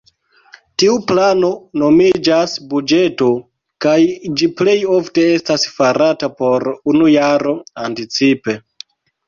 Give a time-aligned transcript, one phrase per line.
[0.83, 1.51] Tiu plano
[1.81, 3.29] nomiĝas buĝeto,
[3.87, 3.95] kaj
[4.41, 8.61] ĝi plej ofte estas farata por unu jaro anticipe.